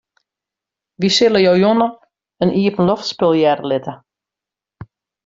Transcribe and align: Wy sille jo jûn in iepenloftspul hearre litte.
Wy 0.99 1.09
sille 1.17 1.39
jo 1.45 1.53
jûn 1.61 1.79
in 2.43 2.55
iepenloftspul 2.61 3.33
hearre 3.41 3.65
litte. 3.69 3.93